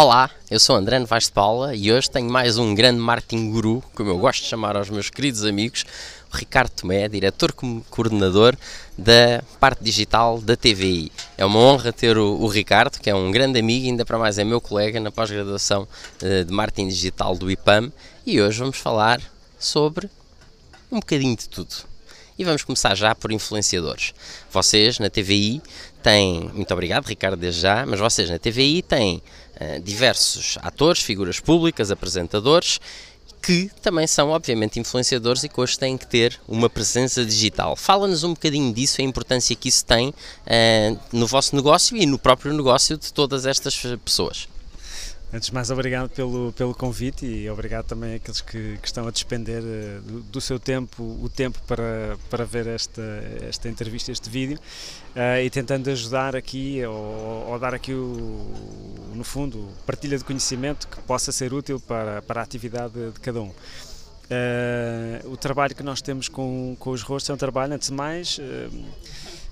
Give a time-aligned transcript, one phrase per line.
[0.00, 3.82] Olá, eu sou André Vaz de Paula e hoje tenho mais um grande marketing guru,
[3.96, 5.84] como eu gosto de chamar aos meus queridos amigos,
[6.32, 7.52] o Ricardo Tomé, diretor
[7.90, 8.56] coordenador
[8.96, 11.10] da parte digital da TVI.
[11.36, 14.38] É uma honra ter o, o Ricardo, que é um grande amigo, ainda para mais
[14.38, 15.88] é meu colega na pós-graduação
[16.22, 17.92] uh, de marketing digital do IPAM,
[18.24, 19.20] e hoje vamos falar
[19.58, 20.08] sobre
[20.92, 21.74] um bocadinho de tudo.
[22.38, 24.14] E vamos começar já por influenciadores.
[24.48, 25.60] Vocês na TVI
[26.00, 29.20] têm, muito obrigado Ricardo desde já, mas vocês na TVI têm
[29.82, 32.80] diversos atores, figuras públicas, apresentadores
[33.40, 37.76] que também são, obviamente, influenciadores e que hoje têm que ter uma presença digital.
[37.76, 42.18] Fala-nos um bocadinho disso, a importância que isso tem uh, no vosso negócio e no
[42.18, 44.48] próprio negócio de todas estas pessoas.
[45.30, 49.10] Antes de mais, obrigado pelo, pelo convite e obrigado também àqueles que, que estão a
[49.10, 53.02] despender uh, do, do, seu tempo, o tempo para, para ver esta,
[53.42, 54.58] esta entrevista, este vídeo
[55.14, 58.50] uh, e tentando ajudar aqui ou, ou, dar aqui, o,
[59.14, 63.42] no fundo, partilha de conhecimento que possa ser útil para, para a atividade de cada
[63.42, 63.48] um.
[63.50, 67.94] Uh, o trabalho que nós temos com, com os rostos é um trabalho, antes de
[67.94, 68.40] mais,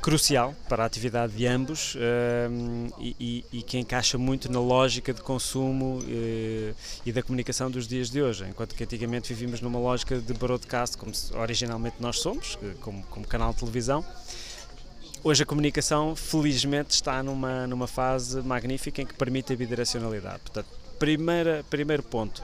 [0.00, 5.20] crucial para a atividade de ambos ehm, e, e, que encaixa muito na lógica de
[5.20, 6.72] consumo eh,
[7.04, 10.96] e da comunicação dos dias de hoje, enquanto que antigamente vivíamos numa lógica de broadcast,
[10.96, 14.04] como originalmente nós somos, como, como canal de televisão.
[15.22, 20.40] Hoje a comunicação, felizmente, está numa, numa fase magnífica em que permite a bidirecionalidade.
[20.40, 22.42] Portanto, primeira, primeiro ponto,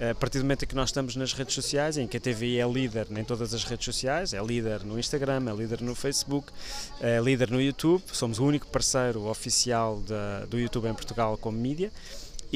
[0.00, 2.60] a partir do momento em que nós estamos nas redes sociais, em que a TVI
[2.60, 6.52] é líder em todas as redes sociais, é líder no Instagram, é líder no Facebook,
[7.00, 10.02] é líder no YouTube, somos o único parceiro oficial
[10.48, 11.92] do YouTube em Portugal como mídia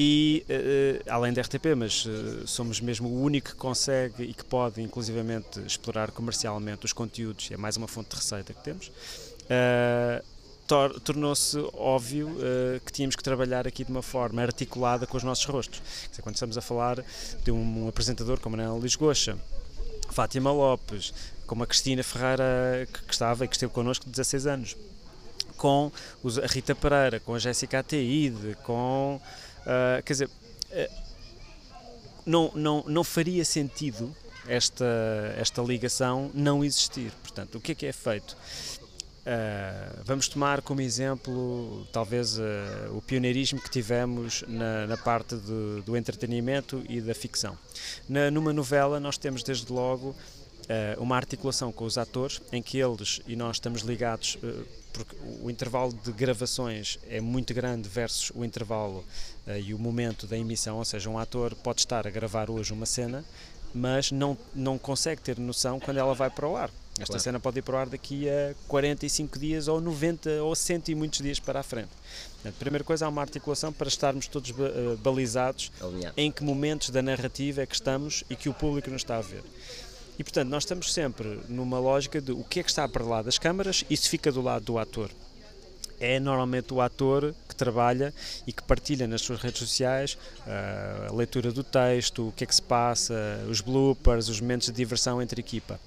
[0.01, 4.45] e uh, além da RTP, mas uh, somos mesmo o único que consegue e que
[4.45, 8.87] pode inclusivamente explorar comercialmente os conteúdos, é mais uma fonte de receita que temos.
[8.87, 10.23] Uh,
[11.03, 15.45] tornou-se óbvio uh, que tínhamos que trabalhar aqui de uma forma articulada com os nossos
[15.45, 15.81] rostos.
[16.09, 17.03] Dizer, quando estamos a falar
[17.43, 19.37] de um, um apresentador como Ana Lisgocha,
[20.11, 21.13] Fátima Lopes,
[21.47, 24.77] como a Cristina Ferreira, que, que estava e que esteve connosco 16 anos,
[25.57, 25.91] com
[26.23, 29.19] os, a Rita Pereira, com a Jéssica Ataíde, com.
[29.61, 30.93] Uh, quer dizer, uh,
[32.25, 34.15] não, não, não faria sentido
[34.47, 34.85] esta,
[35.37, 37.11] esta ligação não existir.
[37.23, 38.37] Portanto, o que é que é feito?
[39.29, 42.41] Uh, vamos tomar como exemplo, talvez, uh,
[42.93, 45.35] o pioneirismo que tivemos na, na parte
[45.85, 47.55] do entretenimento e da ficção.
[48.07, 50.15] Na, numa novela, nós temos desde logo uh,
[50.99, 54.35] uma articulação com os atores, em que eles e nós estamos ligados,
[54.91, 59.05] porque o intervalo de gravações é muito grande versus o intervalo
[59.63, 62.87] e o momento da emissão, ou seja, um ator pode estar a gravar hoje uma
[62.87, 63.23] cena,
[63.75, 66.71] mas não, não consegue ter noção quando ela vai para o ar
[67.03, 67.23] esta claro.
[67.23, 70.95] cena pode ir para o ar daqui a 45 dias ou 90 ou 100 e
[70.95, 71.89] muitos dias para a frente.
[72.57, 76.13] Primeira coisa, há uma articulação para estarmos todos eh, balizados Alinhado.
[76.17, 79.21] em que momentos da narrativa é que estamos e que o público nos está a
[79.21, 79.43] ver.
[80.17, 83.21] E portanto, nós estamos sempre numa lógica de o que é que está para lá
[83.21, 85.09] das câmaras, isso fica do lado do ator
[86.01, 88.13] é normalmente o ator que trabalha
[88.47, 90.17] e que partilha nas suas redes sociais
[90.47, 93.13] eh, a leitura do texto, o que é que se passa,
[93.49, 95.77] os bloopers, os momentos de diversão entre equipa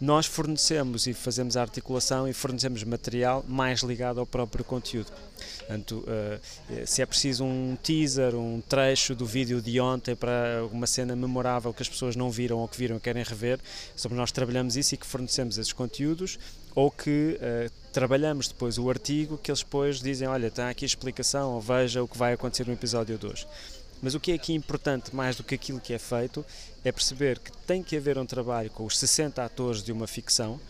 [0.00, 5.10] nós fornecemos e fazemos a articulação e fornecemos material mais ligado ao próprio conteúdo.
[5.58, 10.86] Portanto, uh, se é preciso um teaser, um trecho do vídeo de ontem para uma
[10.86, 13.58] cena memorável que as pessoas não viram ou que viram e querem rever,
[13.94, 16.38] sobre nós trabalhamos isso e que fornecemos esses conteúdos
[16.74, 20.86] ou que uh, trabalhamos depois o artigo que eles depois dizem, olha, está aqui a
[20.86, 23.46] explicação ou veja o que vai acontecer no episódio 2.
[24.02, 26.44] Mas o que é aqui importante, mais do que aquilo que é feito,
[26.84, 30.60] é perceber que tem que haver um trabalho com os 60 atores de uma ficção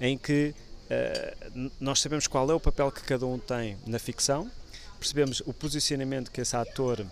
[0.00, 0.54] em que
[0.90, 4.50] uh, nós sabemos qual é o papel que cada um tem na ficção,
[4.98, 7.06] percebemos o posicionamento que esse ator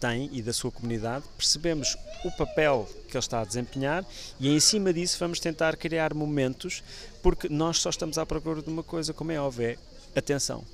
[0.00, 4.04] tem e da sua comunidade, percebemos o papel que ele está a desempenhar
[4.40, 6.82] e em cima disso vamos tentar criar momentos,
[7.22, 9.78] porque nós só estamos à procura de uma coisa, como é óbvio, é
[10.18, 10.64] atenção.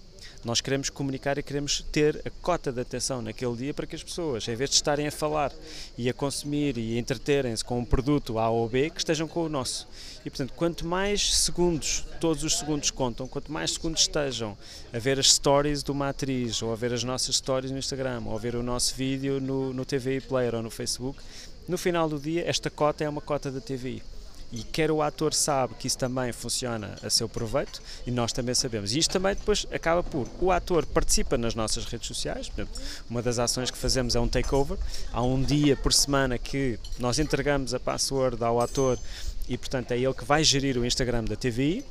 [0.45, 4.03] Nós queremos comunicar e queremos ter a cota de atenção naquele dia para que as
[4.03, 5.53] pessoas, em vez de estarem a falar
[5.97, 9.45] e a consumir e a entreterem-se com um produto A ou B, que estejam com
[9.45, 9.87] o nosso.
[10.25, 14.59] E portanto, quanto mais segundos, todos os segundos contam, quanto mais segundos estejam
[14.93, 18.23] a ver as stories de uma atriz, ou a ver as nossas stories no Instagram,
[18.27, 21.21] ou a ver o nosso vídeo no, no TVI Player ou no Facebook,
[21.69, 24.03] no final do dia, esta cota é uma cota da TVI
[24.53, 28.55] e quer o ator sabe que isso também funciona a seu proveito e nós também
[28.55, 28.93] sabemos.
[28.93, 32.51] E isto também depois acaba por o ator participa nas nossas redes sociais.
[32.51, 32.79] Portanto,
[33.09, 34.77] uma das ações que fazemos é um takeover.
[35.11, 38.99] Há um dia por semana que nós entregamos a password ao ator
[39.49, 41.85] e, portanto, é ele que vai gerir o Instagram da TVI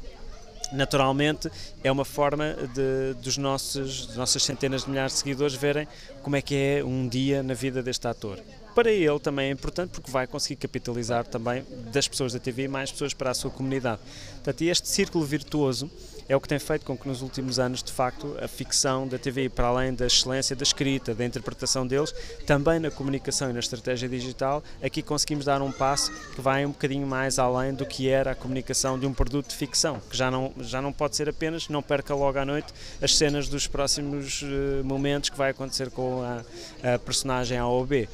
[0.71, 1.51] naturalmente
[1.83, 5.87] é uma forma de, dos nossos, de nossas centenas de milhares de seguidores verem
[6.21, 8.39] como é que é um dia na vida deste ator.
[8.73, 12.91] Para ele também é importante porque vai conseguir capitalizar também das pessoas da TV mais
[12.91, 13.99] pessoas para a sua comunidade.
[14.35, 15.91] Portanto, este círculo virtuoso
[16.29, 19.17] é o que tem feito com que nos últimos anos, de facto, a ficção da
[19.17, 22.13] TV, para além da excelência da escrita, da interpretação deles,
[22.45, 26.71] também na comunicação e na estratégia digital, aqui conseguimos dar um passo que vai um
[26.71, 30.31] bocadinho mais além do que era a comunicação de um produto de ficção, que já
[30.31, 34.41] não, já não pode ser apenas, não perca logo à noite as cenas dos próximos
[34.41, 38.07] uh, momentos que vai acontecer com a, a personagem A ou B.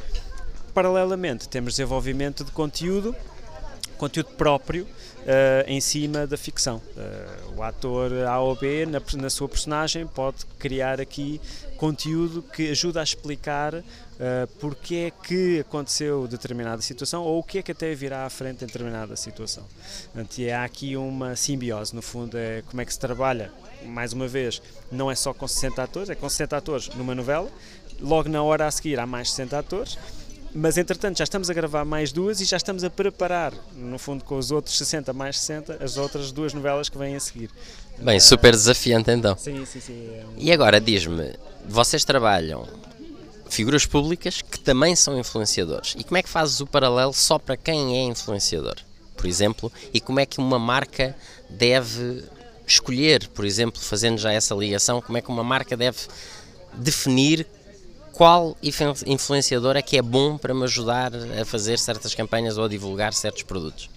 [0.78, 3.16] Paralelamente, temos desenvolvimento de conteúdo,
[3.98, 4.86] conteúdo próprio,
[5.28, 6.78] Uh, em cima da ficção.
[6.96, 11.42] Uh, o ator A ou B, na, na, sua personagem, pode criar aqui
[11.76, 13.84] conteúdo que ajuda a explicar uh,
[14.58, 18.64] porque é que aconteceu determinada situação ou o que é que até virá à frente
[18.64, 19.66] em determinada situação.
[20.14, 23.52] Portanto, há aqui uma simbiose, no fundo, é como é que se trabalha.
[23.84, 27.52] Mais uma vez, não é só com 60 atores, é com 60 atores numa novela,
[28.00, 29.98] logo na hora a seguir há mais 60 atores
[30.54, 34.24] mas entretanto já estamos a gravar mais duas e já estamos a preparar, no fundo
[34.24, 37.50] com os outros 60 mais 60, as outras duas novelas que vêm a seguir.
[37.98, 39.38] Bem, super desafiante então.
[39.38, 40.10] Sim, sim, sim.
[40.14, 40.34] É um...
[40.38, 41.34] E agora diz-me,
[41.68, 42.68] vocês trabalham
[43.50, 45.96] figuras públicas que também são influenciadores.
[45.98, 48.76] E como é que fazes o paralelo só para quem é influenciador,
[49.16, 49.72] por exemplo?
[49.94, 51.16] E como é que uma marca
[51.50, 52.24] deve
[52.66, 56.00] escolher, por exemplo, fazendo já essa ligação, como é que uma marca deve
[56.74, 57.48] definir
[58.18, 58.58] qual
[59.06, 63.14] influenciador é que é bom para me ajudar a fazer certas campanhas ou a divulgar
[63.14, 63.92] certos produtos?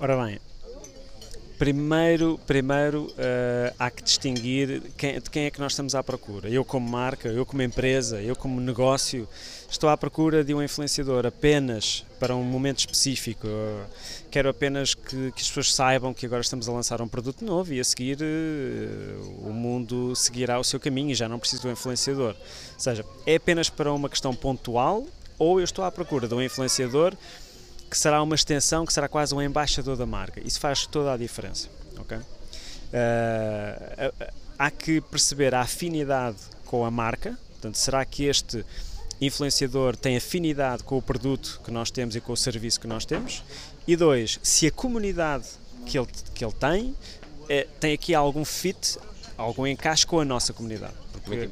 [0.00, 0.40] Ora bem,
[1.58, 6.48] primeiro, primeiro uh, há que distinguir quem, de quem é que nós estamos à procura.
[6.48, 9.28] Eu como marca, eu como empresa, eu como negócio,
[9.68, 13.48] estou à procura de um influenciador apenas para um momento específico.
[14.30, 17.74] Quero apenas que, que, as pessoas saibam que agora estamos a lançar um produto novo
[17.74, 21.70] e a seguir uh, o mundo seguirá o seu caminho e já não preciso do
[21.70, 22.36] influenciador.
[22.74, 25.04] Ou seja, é apenas para uma questão pontual
[25.38, 27.14] ou eu estou à procura de um influenciador
[27.88, 30.40] que será uma extensão, que será quase um embaixador da marca.
[30.44, 31.68] Isso faz toda a diferença.
[31.98, 32.18] Okay?
[32.18, 32.24] Uh,
[34.58, 37.38] há que perceber a afinidade com a marca.
[37.52, 38.64] Portanto, será que este
[39.20, 43.04] influenciador tem afinidade com o produto que nós temos e com o serviço que nós
[43.04, 43.42] temos.
[43.86, 45.46] E dois, se a comunidade
[45.86, 46.94] que ele, que ele tem
[47.48, 48.98] é, tem aqui algum fit,
[49.36, 50.94] algum encaixe com a nossa comunidade.
[51.12, 51.50] Porque,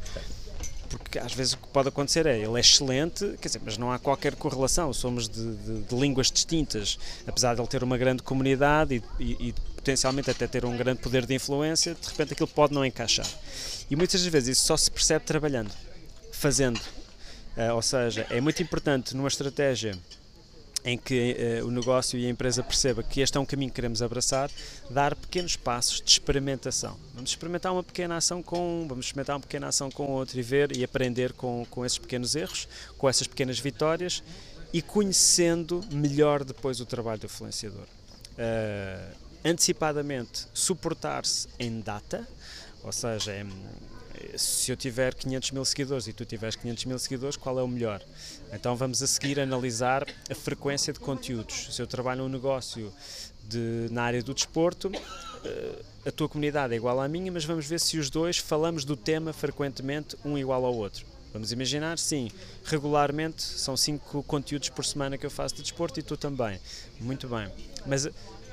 [0.87, 3.91] porque às vezes o que pode acontecer é ele é excelente, quer dizer, mas não
[3.91, 8.23] há qualquer correlação, somos de, de, de línguas distintas, apesar de ele ter uma grande
[8.23, 12.49] comunidade e, e, e, potencialmente até ter um grande poder de influência, de repente aquilo
[12.49, 13.27] pode não encaixar.
[13.91, 15.71] E muitas vezes isso só se percebe trabalhando,
[16.33, 16.81] fazendo,
[17.57, 19.99] Uh, ou seja, é muito importante numa estratégia
[20.87, 23.75] em que uh, o negócio e a empresa perceba que este é um caminho que
[23.75, 24.49] queremos abraçar,
[24.89, 26.97] dar pequenos passos de experimentação.
[27.13, 30.43] Vamos experimentar uma pequena ação com um, vamos experimentar uma pequena ação com outro e
[30.43, 34.23] ver e aprender com, com esses pequenos erros, com essas pequenas vitórias
[34.73, 37.87] e conhecendo melhor depois o trabalho do influenciador.
[38.39, 42.27] Uh, antecipadamente, suportar-se em data,
[42.85, 43.49] ou seja, em,
[44.37, 47.69] se eu tiver 500 mil seguidores e tu tiveres 500 mil seguidores, qual é o
[47.69, 48.03] melhor?
[48.53, 51.75] Então vamos a seguir analisar a frequência de conteúdos.
[51.75, 52.93] Se eu trabalho num negócio
[53.45, 54.91] de, na área do desporto,
[55.45, 58.85] eh, a tua comunidade é igual à minha, mas vamos ver se os dois falamos
[58.85, 61.05] do tema frequentemente, um igual ao outro.
[61.33, 62.31] Vamos imaginar, sim,
[62.65, 66.59] regularmente são cinco conteúdos por semana que eu faço de desporto e tu também.
[67.01, 67.49] Muito bem.
[67.85, 68.09] Mas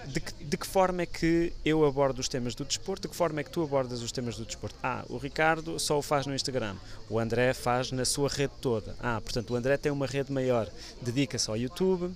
[0.08, 3.04] de que, de que, forma é que eu abordo os temas do desporto?
[3.04, 4.76] De que forma é que tu abordas os temas do desporto?
[4.84, 6.76] Ah, o Ricardo só o faz no Instagram,
[7.10, 8.96] o André faz na sua rede toda.
[9.00, 10.70] Ah, portanto, o André tem uma rede maior,
[11.02, 12.14] dedica-se ao YouTube,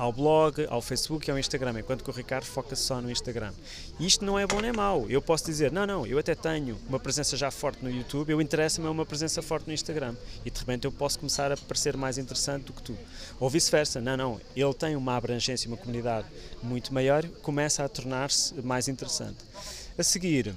[0.00, 3.52] ao blog, ao Facebook e ao Instagram, enquanto que o Ricardo foca só no Instagram.
[3.98, 5.04] E isto não é bom nem mau.
[5.10, 8.40] Eu posso dizer, não, não, eu até tenho uma presença já forte no YouTube, eu
[8.40, 10.14] interessa-me uma presença forte no Instagram.
[10.42, 12.96] E de repente eu posso começar a parecer mais interessante do que tu.
[13.38, 16.26] Ou vice-versa, não, não, ele tem uma abrangência, uma comunidade
[16.62, 19.44] muito maior, começa a tornar-se mais interessante.
[19.98, 20.56] A seguir,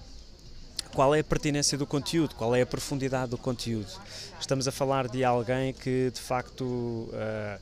[0.94, 3.92] qual é a pertinência do conteúdo, qual é a profundidade do conteúdo.
[4.40, 7.60] Estamos a falar de alguém que de facto uh,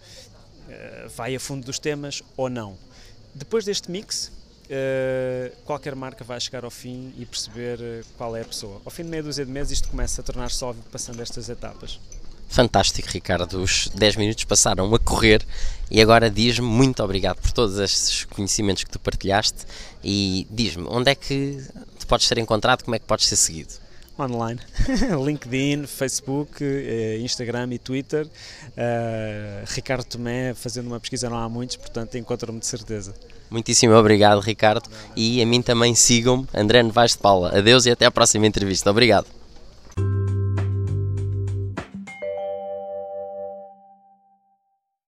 [0.69, 2.77] eh, vai a fundo dos temas ou não.
[3.33, 4.31] Depois deste mix,
[4.71, 8.81] Uh, qualquer marca vai chegar ao fim e perceber uh, qual é a pessoa.
[8.85, 11.99] Ao fim de meia dúzia de meses, isto começa a tornar-se óbvio passando estas etapas.
[12.47, 13.61] Fantástico, Ricardo.
[13.61, 15.45] Os 10 minutos passaram a correr
[15.89, 19.65] e agora diz-me muito obrigado por todos estes conhecimentos que tu partilhaste
[20.01, 21.61] e diz-me onde é que
[21.99, 23.80] tu podes ser encontrado, como é que podes ser seguido
[24.23, 24.59] online.
[25.25, 28.25] LinkedIn, Facebook, eh, Instagram e Twitter.
[28.25, 33.13] Uh, Ricardo Tomé, fazendo uma pesquisa não há muitos, portanto encontro-me de certeza.
[33.49, 34.89] Muitíssimo obrigado, Ricardo.
[35.15, 37.57] E a mim também sigam-me, André Novaes de Paula.
[37.57, 38.89] Adeus e até à próxima entrevista.
[38.89, 39.40] Obrigado.